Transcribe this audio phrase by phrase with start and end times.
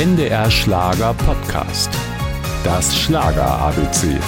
[0.00, 1.90] NDR Schlager Podcast.
[2.64, 4.18] Das Schlager ABC.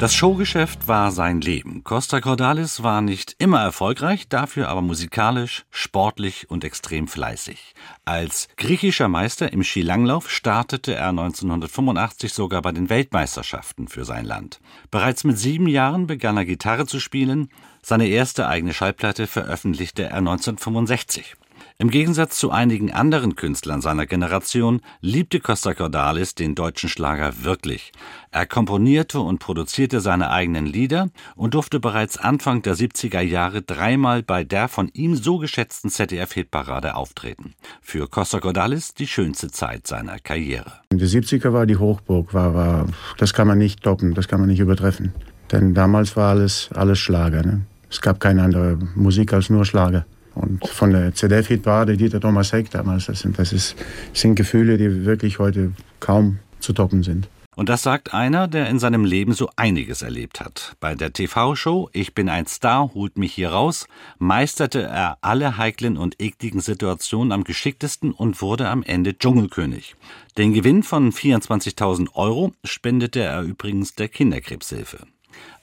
[0.00, 1.84] Das Showgeschäft war sein Leben.
[1.84, 7.74] Costa Cordalis war nicht immer erfolgreich, dafür aber musikalisch, sportlich und extrem fleißig.
[8.04, 14.58] Als griechischer Meister im Skilanglauf startete er 1985 sogar bei den Weltmeisterschaften für sein Land.
[14.90, 17.50] Bereits mit sieben Jahren begann er Gitarre zu spielen.
[17.82, 21.36] Seine erste eigene Schallplatte veröffentlichte er 1965.
[21.78, 27.92] Im Gegensatz zu einigen anderen Künstlern seiner Generation liebte Costa Cordalis den deutschen Schlager wirklich.
[28.30, 34.22] Er komponierte und produzierte seine eigenen Lieder und durfte bereits Anfang der 70er Jahre dreimal
[34.22, 37.52] bei der von ihm so geschätzten ZDF-Hitparade auftreten.
[37.82, 40.72] Für Costa Cordalis die schönste Zeit seiner Karriere.
[40.90, 42.86] Die 70er war die Hochburg, war, war,
[43.18, 45.12] das kann man nicht toppen, das kann man nicht übertreffen.
[45.52, 47.42] Denn damals war alles, alles Schlager.
[47.42, 47.66] Ne?
[47.90, 50.06] Es gab keine andere Musik als nur Schlager.
[50.36, 53.74] Und von der ZDF-Hitparade Dieter Thomas Heck damals, das sind, das ist,
[54.12, 57.28] sind Gefühle, die wirklich heute kaum zu toppen sind.
[57.56, 60.76] Und das sagt einer, der in seinem Leben so einiges erlebt hat.
[60.78, 63.88] Bei der TV-Show Ich bin ein Star, holt mich hier raus,
[64.18, 69.96] meisterte er alle heiklen und ekligen Situationen am geschicktesten und wurde am Ende Dschungelkönig.
[70.36, 74.98] Den Gewinn von 24.000 Euro spendete er übrigens der Kinderkrebshilfe.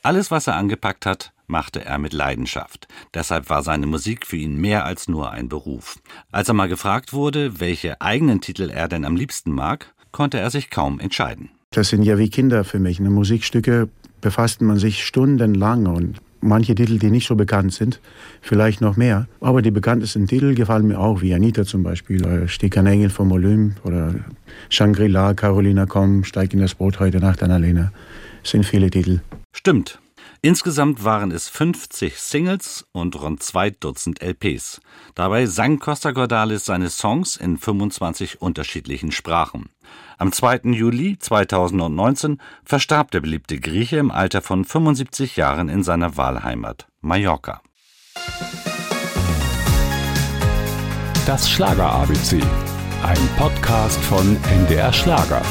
[0.02, 2.88] Alles, was er angepackt hat, machte er mit Leidenschaft.
[3.14, 6.00] Deshalb war seine Musik für ihn mehr als nur ein Beruf.
[6.32, 10.50] Als er mal gefragt wurde, welche eigenen Titel er denn am liebsten mag, konnte er
[10.50, 11.52] sich kaum entscheiden.
[11.70, 13.00] Das sind ja wie Kinder für mich.
[13.00, 13.88] In Musikstücke
[14.20, 18.00] befasst man sich stundenlang und manche Titel, die nicht so bekannt sind,
[18.42, 19.28] vielleicht noch mehr.
[19.40, 23.12] Aber die bekanntesten Titel gefallen mir auch, wie Anita zum Beispiel, oder Stieg ein Engel
[23.12, 24.16] vom Olymp oder
[24.70, 27.92] Shangri-La, Carolina komm, steig in das Boot heute Nacht, Annalena.
[28.44, 29.22] Es sind viele Titel.
[29.52, 30.00] Stimmt.
[30.42, 34.82] Insgesamt waren es 50 Singles und rund zwei Dutzend LPs.
[35.16, 39.70] Dabei sang Costa Cordalis seine Songs in 25 unterschiedlichen Sprachen.
[40.18, 40.72] Am 2.
[40.72, 47.62] Juli 2019 verstarb der beliebte Grieche im Alter von 75 Jahren in seiner Wahlheimat Mallorca.
[51.26, 52.42] Das Schlager ABC,
[53.04, 55.42] ein Podcast von NDR Schlager.